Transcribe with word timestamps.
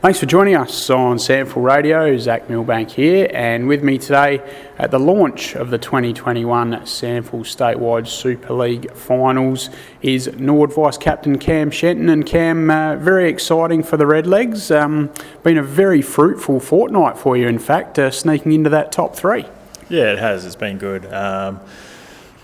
Thanks 0.00 0.20
for 0.20 0.26
joining 0.26 0.54
us 0.54 0.90
on 0.90 1.16
SANFL 1.16 1.60
Radio. 1.60 2.16
Zach 2.18 2.48
Milbank 2.48 2.88
here, 2.88 3.28
and 3.34 3.66
with 3.66 3.82
me 3.82 3.98
today 3.98 4.40
at 4.78 4.92
the 4.92 4.98
launch 5.00 5.56
of 5.56 5.70
the 5.70 5.78
2021 5.78 6.70
SANFL 6.70 7.40
Statewide 7.40 8.06
Super 8.06 8.54
League 8.54 8.92
Finals 8.92 9.70
is 10.00 10.32
Norwood 10.38 10.72
Vice 10.72 10.96
Captain 10.98 11.36
Cam 11.36 11.72
Shenton. 11.72 12.08
And 12.10 12.24
Cam, 12.24 12.70
uh, 12.70 12.94
very 12.94 13.28
exciting 13.28 13.82
for 13.82 13.96
the 13.96 14.04
Redlegs. 14.04 14.70
Um, 14.72 15.10
been 15.42 15.58
a 15.58 15.64
very 15.64 16.00
fruitful 16.00 16.60
fortnight 16.60 17.18
for 17.18 17.36
you, 17.36 17.48
in 17.48 17.58
fact, 17.58 17.98
uh, 17.98 18.12
sneaking 18.12 18.52
into 18.52 18.70
that 18.70 18.92
top 18.92 19.16
three. 19.16 19.46
Yeah, 19.88 20.12
it 20.12 20.18
has. 20.20 20.46
It's 20.46 20.54
been 20.54 20.78
good. 20.78 21.12
Um, 21.12 21.58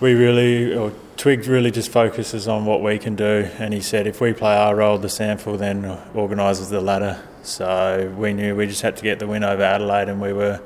we 0.00 0.14
really, 0.14 0.92
Twig 1.16 1.46
really 1.46 1.70
just 1.70 1.90
focuses 1.90 2.48
on 2.48 2.66
what 2.66 2.82
we 2.82 2.98
can 2.98 3.14
do, 3.14 3.48
and 3.58 3.72
he 3.72 3.80
said 3.80 4.06
if 4.06 4.20
we 4.20 4.32
play 4.32 4.56
our 4.56 4.74
role, 4.74 4.98
the 4.98 5.08
SANFL 5.08 5.58
then 5.58 5.84
organises 6.14 6.70
the 6.70 6.80
ladder. 6.80 7.22
So 7.42 8.12
we 8.18 8.32
knew 8.32 8.56
we 8.56 8.66
just 8.66 8.82
had 8.82 8.96
to 8.96 9.02
get 9.02 9.18
the 9.18 9.26
win 9.26 9.44
over 9.44 9.62
Adelaide, 9.62 10.08
and 10.08 10.20
we 10.20 10.32
were 10.32 10.60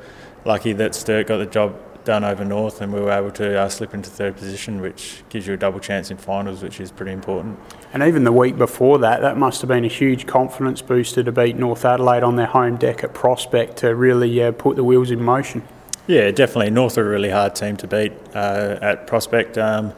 lucky 0.45 0.73
that 0.75 0.95
Sturt 0.95 1.27
got 1.27 1.39
the 1.39 1.47
job 1.47 1.77
done 2.05 2.25
over 2.25 2.45
North, 2.45 2.81
and 2.81 2.93
we 2.93 3.01
were 3.01 3.11
able 3.11 3.31
to 3.33 3.61
uh, 3.61 3.69
slip 3.69 3.93
into 3.93 4.09
third 4.09 4.35
position, 4.37 4.81
which 4.81 5.23
gives 5.29 5.47
you 5.47 5.53
a 5.53 5.57
double 5.57 5.79
chance 5.79 6.11
in 6.11 6.17
finals, 6.17 6.63
which 6.63 6.81
is 6.81 6.91
pretty 6.91 7.13
important. 7.13 7.59
And 7.93 8.03
even 8.03 8.25
the 8.25 8.33
week 8.33 8.57
before 8.57 8.99
that, 9.01 9.21
that 9.21 9.37
must 9.37 9.61
have 9.61 9.69
been 9.69 9.85
a 9.85 9.89
huge 9.89 10.27
confidence 10.27 10.81
booster 10.81 11.23
to 11.23 11.31
beat 11.31 11.57
North 11.57 11.85
Adelaide 11.85 12.23
on 12.23 12.37
their 12.37 12.47
home 12.47 12.77
deck 12.77 13.05
at 13.05 13.13
Prospect 13.13 13.77
to 13.79 13.95
really 13.95 14.43
uh, 14.43 14.53
put 14.53 14.77
the 14.77 14.85
wheels 14.85 15.11
in 15.11 15.23
motion. 15.23 15.63
Yeah, 16.07 16.31
definitely. 16.31 16.71
North 16.71 16.97
are 16.97 17.07
a 17.07 17.11
really 17.11 17.29
hard 17.29 17.55
team 17.55 17.77
to 17.77 17.87
beat 17.87 18.13
uh, 18.35 18.79
at 18.81 19.07
Prospect. 19.07 19.59
Um, 19.59 19.93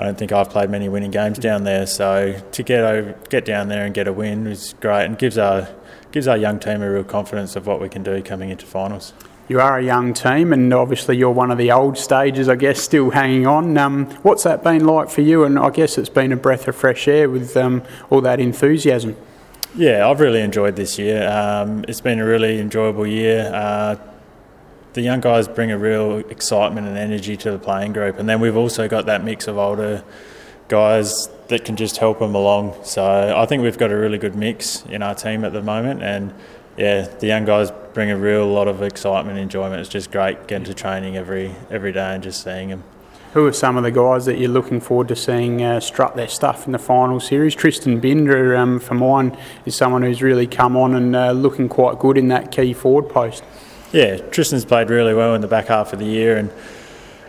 I 0.00 0.04
don't 0.04 0.16
think 0.16 0.32
I've 0.32 0.48
played 0.48 0.70
many 0.70 0.88
winning 0.88 1.10
games 1.10 1.38
down 1.38 1.64
there, 1.64 1.84
so 1.84 2.40
to 2.52 2.62
get 2.62 2.82
over, 2.82 3.14
get 3.28 3.44
down 3.44 3.68
there 3.68 3.84
and 3.84 3.92
get 3.92 4.08
a 4.08 4.12
win 4.14 4.46
is 4.46 4.74
great 4.80 5.04
and 5.04 5.18
gives 5.18 5.36
our 5.36 5.68
gives 6.10 6.26
our 6.26 6.38
young 6.38 6.58
team 6.58 6.80
a 6.80 6.90
real 6.90 7.04
confidence 7.04 7.54
of 7.54 7.66
what 7.66 7.82
we 7.82 7.90
can 7.90 8.02
do 8.02 8.22
coming 8.22 8.48
into 8.48 8.64
finals. 8.64 9.12
You 9.46 9.60
are 9.60 9.78
a 9.78 9.84
young 9.84 10.14
team, 10.14 10.54
and 10.54 10.72
obviously 10.72 11.18
you're 11.18 11.30
one 11.30 11.50
of 11.50 11.58
the 11.58 11.70
old 11.70 11.98
stages, 11.98 12.48
I 12.48 12.56
guess, 12.56 12.80
still 12.80 13.10
hanging 13.10 13.46
on. 13.46 13.76
Um, 13.76 14.06
what's 14.22 14.44
that 14.44 14.64
been 14.64 14.86
like 14.86 15.10
for 15.10 15.20
you? 15.20 15.44
And 15.44 15.58
I 15.58 15.68
guess 15.68 15.98
it's 15.98 16.08
been 16.08 16.32
a 16.32 16.36
breath 16.36 16.66
of 16.66 16.76
fresh 16.76 17.06
air 17.06 17.28
with 17.28 17.54
um, 17.58 17.82
all 18.08 18.22
that 18.22 18.40
enthusiasm. 18.40 19.16
Yeah, 19.74 20.08
I've 20.08 20.20
really 20.20 20.40
enjoyed 20.40 20.76
this 20.76 20.98
year. 20.98 21.28
Um, 21.28 21.84
it's 21.86 22.00
been 22.00 22.20
a 22.20 22.24
really 22.24 22.58
enjoyable 22.58 23.06
year. 23.06 23.52
Uh, 23.52 23.96
the 24.92 25.02
young 25.02 25.20
guys 25.20 25.48
bring 25.48 25.70
a 25.70 25.78
real 25.78 26.18
excitement 26.18 26.86
and 26.86 26.96
energy 26.98 27.36
to 27.38 27.50
the 27.52 27.58
playing 27.58 27.92
group, 27.92 28.18
and 28.18 28.28
then 28.28 28.40
we've 28.40 28.56
also 28.56 28.88
got 28.88 29.06
that 29.06 29.24
mix 29.24 29.46
of 29.46 29.58
older 29.58 30.04
guys 30.68 31.28
that 31.48 31.64
can 31.64 31.76
just 31.76 31.98
help 31.98 32.20
them 32.20 32.34
along. 32.34 32.76
So 32.84 33.34
I 33.36 33.46
think 33.46 33.62
we've 33.62 33.78
got 33.78 33.90
a 33.90 33.96
really 33.96 34.18
good 34.18 34.36
mix 34.36 34.84
in 34.86 35.02
our 35.02 35.14
team 35.14 35.44
at 35.44 35.52
the 35.52 35.62
moment, 35.62 36.02
and 36.02 36.34
yeah, 36.76 37.02
the 37.02 37.26
young 37.26 37.44
guys 37.44 37.70
bring 37.92 38.10
a 38.10 38.16
real 38.16 38.46
lot 38.46 38.68
of 38.68 38.82
excitement 38.82 39.36
and 39.36 39.42
enjoyment. 39.42 39.80
It's 39.80 39.88
just 39.88 40.10
great 40.10 40.46
getting 40.46 40.64
to 40.64 40.74
training 40.74 41.16
every 41.16 41.54
every 41.70 41.92
day 41.92 42.14
and 42.14 42.22
just 42.22 42.42
seeing 42.42 42.70
them. 42.70 42.84
Who 43.34 43.46
are 43.46 43.52
some 43.52 43.76
of 43.76 43.84
the 43.84 43.92
guys 43.92 44.26
that 44.26 44.38
you're 44.38 44.48
looking 44.48 44.80
forward 44.80 45.06
to 45.06 45.14
seeing 45.14 45.62
uh, 45.62 45.78
strut 45.78 46.16
their 46.16 46.26
stuff 46.26 46.66
in 46.66 46.72
the 46.72 46.80
final 46.80 47.20
series? 47.20 47.54
Tristan 47.54 48.00
Binder, 48.00 48.56
um, 48.56 48.80
for 48.80 48.94
mine, 48.94 49.36
is 49.64 49.76
someone 49.76 50.02
who's 50.02 50.20
really 50.20 50.48
come 50.48 50.76
on 50.76 50.96
and 50.96 51.14
uh, 51.14 51.30
looking 51.30 51.68
quite 51.68 52.00
good 52.00 52.18
in 52.18 52.26
that 52.28 52.50
key 52.50 52.72
forward 52.72 53.08
post. 53.08 53.44
Yeah, 53.92 54.18
Tristan's 54.18 54.64
played 54.64 54.88
really 54.88 55.14
well 55.14 55.34
in 55.34 55.40
the 55.40 55.48
back 55.48 55.66
half 55.66 55.92
of 55.92 55.98
the 55.98 56.04
year, 56.04 56.36
and 56.36 56.52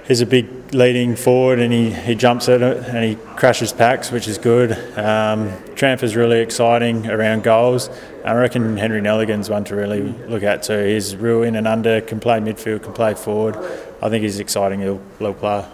he's 0.07 0.21
a 0.21 0.27
big 0.27 0.73
leading 0.73 1.15
forward, 1.15 1.59
and 1.59 1.73
he, 1.73 1.89
he 1.91 2.13
jumps 2.13 2.47
at 2.49 2.61
it 2.61 2.77
and 2.87 3.03
he 3.03 3.15
crashes 3.35 3.73
packs, 3.73 4.11
which 4.11 4.27
is 4.27 4.37
good. 4.37 4.71
Um, 4.97 5.51
Tramp 5.75 6.03
is 6.03 6.15
really 6.15 6.39
exciting 6.39 7.09
around 7.09 7.43
goals. 7.43 7.89
I 8.23 8.33
reckon 8.33 8.77
Henry 8.77 9.01
Nelligan's 9.01 9.49
one 9.49 9.63
to 9.65 9.75
really 9.75 10.03
look 10.03 10.43
at 10.43 10.61
too. 10.61 10.85
He's 10.85 11.15
real 11.15 11.41
in 11.41 11.55
and 11.55 11.67
under, 11.67 11.99
can 12.01 12.19
play 12.19 12.39
midfield, 12.39 12.83
can 12.83 12.93
play 12.93 13.15
forward. 13.15 13.57
I 14.01 14.09
think 14.09 14.23
he's 14.23 14.39
exciting 14.39 14.81
little, 14.81 15.01
little 15.19 15.33
player. 15.33 15.67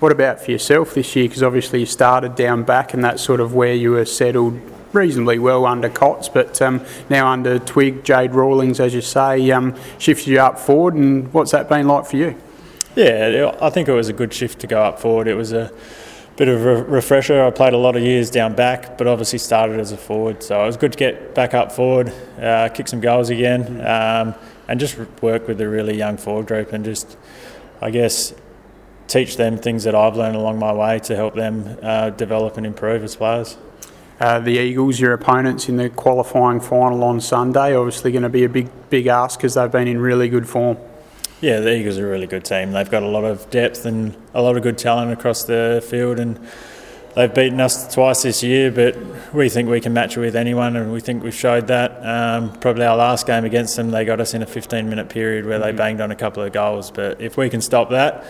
What 0.00 0.12
about 0.12 0.40
for 0.40 0.50
yourself 0.50 0.94
this 0.94 1.16
year? 1.16 1.26
Because 1.26 1.42
obviously 1.42 1.80
you 1.80 1.86
started 1.86 2.34
down 2.34 2.64
back, 2.64 2.92
and 2.92 3.02
that's 3.02 3.22
sort 3.22 3.40
of 3.40 3.54
where 3.54 3.72
you 3.72 3.92
were 3.92 4.04
settled 4.04 4.60
reasonably 4.94 5.38
well 5.38 5.66
under 5.66 5.88
Cots, 5.88 6.28
but 6.28 6.60
um, 6.62 6.84
now 7.10 7.28
under 7.28 7.58
Twig, 7.58 8.04
Jade 8.04 8.32
Rawlings, 8.32 8.80
as 8.80 8.94
you 8.94 9.00
say, 9.00 9.50
um, 9.50 9.74
shifts 9.98 10.26
you 10.26 10.40
up 10.40 10.58
forward. 10.58 10.94
And 10.94 11.32
what's 11.32 11.50
that 11.50 11.68
been 11.68 11.88
like 11.88 12.06
for 12.06 12.16
you? 12.16 12.36
Yeah, 12.96 13.56
I 13.60 13.70
think 13.70 13.88
it 13.88 13.92
was 13.92 14.08
a 14.08 14.12
good 14.12 14.32
shift 14.32 14.60
to 14.60 14.66
go 14.66 14.82
up 14.82 15.00
forward. 15.00 15.26
It 15.26 15.34
was 15.34 15.52
a 15.52 15.72
bit 16.36 16.48
of 16.48 16.64
a 16.64 16.82
refresher. 16.84 17.44
I 17.44 17.50
played 17.50 17.72
a 17.72 17.78
lot 17.78 17.96
of 17.96 18.02
years 18.02 18.30
down 18.30 18.54
back, 18.54 18.96
but 18.96 19.06
obviously 19.06 19.38
started 19.38 19.80
as 19.80 19.92
a 19.92 19.96
forward, 19.96 20.42
so 20.42 20.62
it 20.62 20.66
was 20.66 20.76
good 20.76 20.92
to 20.92 20.98
get 20.98 21.34
back 21.34 21.54
up 21.54 21.72
forward, 21.72 22.12
uh, 22.40 22.68
kick 22.68 22.88
some 22.88 23.00
goals 23.00 23.30
again, 23.30 23.80
um, 23.86 24.34
and 24.68 24.80
just 24.80 24.96
work 25.20 25.46
with 25.46 25.60
a 25.60 25.68
really 25.68 25.96
young 25.96 26.16
forward 26.16 26.46
group 26.46 26.72
and 26.72 26.84
just, 26.84 27.16
I 27.80 27.90
guess, 27.90 28.34
teach 29.06 29.36
them 29.36 29.58
things 29.58 29.84
that 29.84 29.94
I've 29.94 30.16
learned 30.16 30.36
along 30.36 30.58
my 30.58 30.72
way 30.72 30.98
to 31.00 31.14
help 31.14 31.34
them 31.34 31.78
uh, 31.82 32.10
develop 32.10 32.56
and 32.56 32.66
improve 32.66 33.04
as 33.04 33.16
players. 33.16 33.56
Uh, 34.20 34.38
the 34.38 34.52
Eagles, 34.52 35.00
your 35.00 35.12
opponents 35.12 35.68
in 35.68 35.76
the 35.76 35.90
qualifying 35.90 36.60
final 36.60 37.02
on 37.02 37.20
Sunday, 37.20 37.74
obviously 37.74 38.12
going 38.12 38.22
to 38.22 38.28
be 38.28 38.44
a 38.44 38.48
big, 38.48 38.68
big 38.88 39.08
ask 39.08 39.38
because 39.38 39.54
they've 39.54 39.72
been 39.72 39.88
in 39.88 39.98
really 39.98 40.28
good 40.28 40.48
form. 40.48 40.76
Yeah, 41.40 41.60
the 41.60 41.76
Eagles 41.76 41.98
are 41.98 42.06
a 42.06 42.10
really 42.10 42.28
good 42.28 42.44
team. 42.44 42.72
They've 42.72 42.90
got 42.90 43.02
a 43.02 43.08
lot 43.08 43.24
of 43.24 43.50
depth 43.50 43.84
and 43.86 44.16
a 44.32 44.40
lot 44.40 44.56
of 44.56 44.62
good 44.62 44.78
talent 44.78 45.12
across 45.12 45.44
the 45.44 45.84
field, 45.90 46.20
and 46.20 46.38
they've 47.16 47.34
beaten 47.34 47.60
us 47.60 47.92
twice 47.92 48.22
this 48.22 48.42
year. 48.42 48.70
But 48.70 48.96
we 49.34 49.48
think 49.48 49.68
we 49.68 49.80
can 49.80 49.92
match 49.92 50.16
it 50.16 50.20
with 50.20 50.36
anyone, 50.36 50.76
and 50.76 50.92
we 50.92 51.00
think 51.00 51.24
we've 51.24 51.34
showed 51.34 51.66
that. 51.66 52.00
Um, 52.06 52.52
probably 52.60 52.86
our 52.86 52.96
last 52.96 53.26
game 53.26 53.44
against 53.44 53.74
them, 53.74 53.90
they 53.90 54.04
got 54.04 54.20
us 54.20 54.32
in 54.32 54.42
a 54.42 54.46
15-minute 54.46 55.08
period 55.08 55.44
where 55.44 55.58
they 55.58 55.68
mm-hmm. 55.68 55.76
banged 55.76 56.00
on 56.00 56.12
a 56.12 56.16
couple 56.16 56.42
of 56.42 56.52
goals. 56.52 56.92
But 56.92 57.20
if 57.20 57.36
we 57.36 57.50
can 57.50 57.60
stop 57.60 57.90
that 57.90 58.24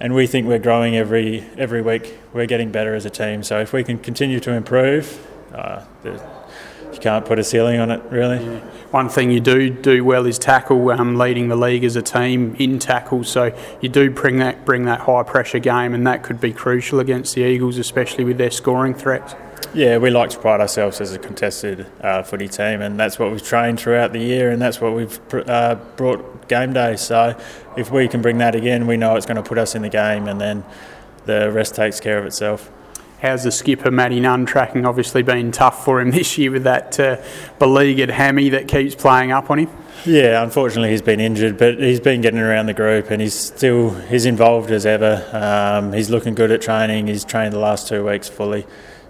and 0.00 0.14
we 0.14 0.26
think 0.26 0.46
we're 0.46 0.58
growing 0.58 0.96
every 0.96 1.46
every 1.56 1.82
week. 1.82 2.18
We're 2.32 2.46
getting 2.46 2.70
better 2.70 2.94
as 2.94 3.04
a 3.06 3.10
team. 3.10 3.42
So 3.42 3.60
if 3.60 3.72
we 3.72 3.82
can 3.84 3.98
continue 3.98 4.40
to 4.40 4.52
improve, 4.52 5.26
uh, 5.54 5.84
you 6.04 6.98
can't 7.00 7.24
put 7.24 7.38
a 7.38 7.44
ceiling 7.44 7.80
on 7.80 7.90
it, 7.90 8.02
really. 8.10 8.44
Yeah. 8.44 8.60
One 8.90 9.08
thing 9.08 9.30
you 9.30 9.40
do 9.40 9.70
do 9.70 10.04
well 10.04 10.26
is 10.26 10.38
tackle, 10.38 10.90
um, 10.90 11.16
leading 11.16 11.48
the 11.48 11.56
league 11.56 11.84
as 11.84 11.96
a 11.96 12.02
team 12.02 12.54
in 12.58 12.78
tackles. 12.78 13.28
So 13.28 13.56
you 13.80 13.88
do 13.88 14.10
bring 14.10 14.38
that 14.38 14.64
bring 14.64 14.84
that 14.84 15.00
high 15.00 15.22
pressure 15.22 15.58
game, 15.58 15.94
and 15.94 16.06
that 16.06 16.22
could 16.22 16.40
be 16.40 16.52
crucial 16.52 17.00
against 17.00 17.34
the 17.34 17.42
Eagles, 17.42 17.78
especially 17.78 18.24
with 18.24 18.38
their 18.38 18.50
scoring 18.50 18.94
threats. 18.94 19.34
Yeah, 19.76 19.98
we 19.98 20.08
like 20.08 20.30
to 20.30 20.38
pride 20.38 20.62
ourselves 20.62 21.02
as 21.02 21.12
a 21.12 21.18
contested 21.18 21.86
uh, 22.00 22.22
footy 22.22 22.48
team, 22.48 22.80
and 22.80 22.98
that's 22.98 23.18
what 23.18 23.30
we've 23.30 23.42
trained 23.42 23.78
throughout 23.78 24.14
the 24.14 24.18
year, 24.18 24.50
and 24.50 24.60
that's 24.60 24.80
what 24.80 24.94
we've 24.94 25.20
uh, 25.34 25.74
brought 25.96 26.48
game 26.48 26.72
day. 26.72 26.96
So, 26.96 27.38
if 27.76 27.90
we 27.90 28.08
can 28.08 28.22
bring 28.22 28.38
that 28.38 28.54
again, 28.54 28.86
we 28.86 28.96
know 28.96 29.16
it's 29.16 29.26
going 29.26 29.36
to 29.36 29.42
put 29.42 29.58
us 29.58 29.74
in 29.74 29.82
the 29.82 29.90
game, 29.90 30.28
and 30.28 30.40
then 30.40 30.64
the 31.26 31.52
rest 31.52 31.74
takes 31.74 32.00
care 32.00 32.16
of 32.16 32.24
itself. 32.24 32.70
How's 33.20 33.44
the 33.44 33.52
skipper 33.52 33.90
Matty 33.90 34.18
Nunn 34.18 34.46
tracking? 34.46 34.86
Obviously, 34.86 35.22
been 35.22 35.52
tough 35.52 35.84
for 35.84 36.00
him 36.00 36.10
this 36.12 36.38
year 36.38 36.52
with 36.52 36.64
that 36.64 36.98
uh, 36.98 37.22
beleaguered 37.58 38.08
hammy 38.08 38.48
that 38.48 38.68
keeps 38.68 38.94
playing 38.94 39.30
up 39.30 39.50
on 39.50 39.58
him. 39.58 39.70
Yeah, 40.06 40.42
unfortunately, 40.42 40.92
he's 40.92 41.02
been 41.02 41.20
injured, 41.20 41.58
but 41.58 41.78
he's 41.78 42.00
been 42.00 42.22
getting 42.22 42.40
around 42.40 42.64
the 42.64 42.72
group, 42.72 43.10
and 43.10 43.20
he's 43.20 43.34
still 43.34 43.90
he's 43.90 44.24
involved 44.24 44.70
as 44.70 44.86
ever. 44.86 45.28
Um, 45.34 45.92
he's 45.92 46.08
looking 46.08 46.34
good 46.34 46.50
at 46.50 46.62
training. 46.62 47.08
He's 47.08 47.26
trained 47.26 47.52
the 47.52 47.58
last 47.58 47.88
two 47.88 48.06
weeks 48.06 48.26
fully. 48.26 48.64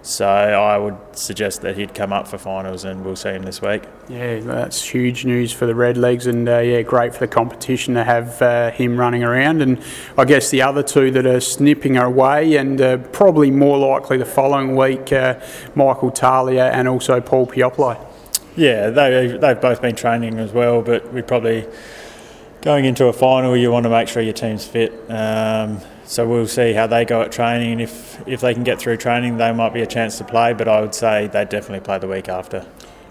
So 0.06 0.24
I 0.24 0.78
would 0.78 0.96
suggest 1.14 1.62
that 1.62 1.76
he'd 1.76 1.92
come 1.92 2.12
up 2.12 2.28
for 2.28 2.38
finals, 2.38 2.84
and 2.84 3.04
we'll 3.04 3.16
see 3.16 3.30
him 3.30 3.42
this 3.42 3.60
week. 3.60 3.82
Yeah, 4.08 4.38
that's 4.38 4.80
huge 4.80 5.24
news 5.24 5.52
for 5.52 5.66
the 5.66 5.72
Redlegs, 5.72 6.28
and 6.28 6.48
uh, 6.48 6.58
yeah, 6.60 6.82
great 6.82 7.12
for 7.12 7.18
the 7.18 7.26
competition 7.26 7.94
to 7.94 8.04
have 8.04 8.40
uh, 8.40 8.70
him 8.70 9.00
running 9.00 9.24
around. 9.24 9.62
And 9.62 9.82
I 10.16 10.24
guess 10.24 10.50
the 10.50 10.62
other 10.62 10.84
two 10.84 11.10
that 11.10 11.26
are 11.26 11.40
snipping 11.40 11.96
away, 11.96 12.54
and 12.54 12.80
uh, 12.80 12.98
probably 12.98 13.50
more 13.50 13.78
likely 13.78 14.16
the 14.16 14.24
following 14.24 14.76
week, 14.76 15.12
uh, 15.12 15.40
Michael 15.74 16.12
Talia 16.12 16.66
and 16.66 16.86
also 16.86 17.20
Paul 17.20 17.48
Puopolo. 17.48 17.98
Yeah, 18.56 18.90
they 18.90 19.36
they've 19.36 19.60
both 19.60 19.82
been 19.82 19.96
training 19.96 20.38
as 20.38 20.52
well, 20.52 20.82
but 20.82 21.12
we 21.12 21.20
probably 21.22 21.66
going 22.60 22.84
into 22.84 23.06
a 23.06 23.12
final, 23.12 23.56
you 23.56 23.72
want 23.72 23.82
to 23.82 23.90
make 23.90 24.06
sure 24.06 24.22
your 24.22 24.32
team's 24.32 24.64
fit. 24.64 24.92
Um, 25.10 25.80
so 26.06 26.26
we'll 26.26 26.46
see 26.46 26.72
how 26.72 26.86
they 26.86 27.04
go 27.04 27.22
at 27.22 27.32
training, 27.32 27.72
and 27.72 27.80
if 27.82 28.26
if 28.26 28.40
they 28.40 28.54
can 28.54 28.64
get 28.64 28.78
through 28.78 28.96
training, 28.96 29.36
they 29.36 29.52
might 29.52 29.74
be 29.74 29.82
a 29.82 29.86
chance 29.86 30.18
to 30.18 30.24
play. 30.24 30.52
But 30.52 30.68
I 30.68 30.80
would 30.80 30.94
say 30.94 31.26
they 31.26 31.44
definitely 31.44 31.80
play 31.80 31.98
the 31.98 32.08
week 32.08 32.28
after. 32.28 32.64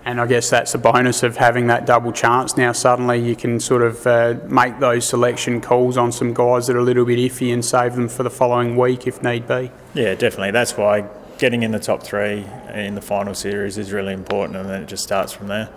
And 0.06 0.22
I 0.22 0.28
guess 0.28 0.52
that's 0.52 0.72
the 0.72 0.78
bonus 0.78 1.24
of 1.24 1.38
having 1.38 1.66
that 1.68 1.88
double 1.88 2.12
chance. 2.12 2.56
Now 2.56 2.74
suddenly 2.74 3.18
you 3.18 3.36
can 3.36 3.60
sort 3.60 3.82
of 3.82 4.06
uh, 4.06 4.36
make 4.48 4.80
those 4.80 5.08
selection 5.08 5.62
calls 5.62 5.98
on 5.98 6.12
some 6.12 6.32
guys 6.32 6.68
that 6.68 6.76
are 6.76 6.80
a 6.80 6.84
little 6.84 7.06
bit 7.06 7.18
iffy 7.18 7.52
and 7.52 7.66
save 7.66 7.96
them 7.96 8.08
for 8.08 8.22
the 8.22 8.30
following 8.30 8.78
week 8.78 9.08
if 9.08 9.24
need 9.24 9.48
be. 9.48 9.72
Yeah, 9.96 10.14
definitely. 10.14 10.52
That's 10.52 10.78
why 10.78 11.10
getting 11.40 11.64
in 11.64 11.72
the 11.72 11.80
top 11.80 12.04
three 12.04 12.46
in 12.74 12.94
the 12.94 13.02
final 13.02 13.34
series 13.34 13.80
is 13.80 13.92
really 13.92 14.14
important, 14.14 14.58
and 14.58 14.70
then 14.70 14.84
it 14.84 14.88
just 14.88 15.04
starts 15.04 15.34
from 15.34 15.48
there. 15.48 15.70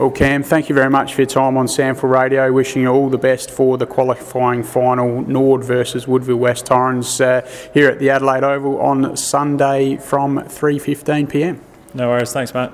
Well, 0.00 0.10
Cam, 0.10 0.42
thank 0.42 0.70
you 0.70 0.74
very 0.74 0.88
much 0.88 1.12
for 1.12 1.20
your 1.20 1.28
time 1.28 1.58
on 1.58 1.66
SANFL 1.66 2.08
Radio. 2.08 2.50
Wishing 2.50 2.80
you 2.80 2.88
all 2.88 3.10
the 3.10 3.18
best 3.18 3.50
for 3.50 3.76
the 3.76 3.84
qualifying 3.84 4.62
final, 4.62 5.20
Norwood 5.20 5.62
versus 5.62 6.08
Woodville 6.08 6.38
West 6.38 6.64
Torrens, 6.64 7.20
uh, 7.20 7.46
here 7.74 7.90
at 7.90 7.98
the 7.98 8.08
Adelaide 8.08 8.42
Oval 8.42 8.80
on 8.80 9.14
Sunday 9.14 9.98
from 9.98 10.38
3:15 10.38 11.28
p.m. 11.28 11.60
No 11.92 12.08
worries. 12.08 12.32
Thanks, 12.32 12.54
Matt. 12.54 12.72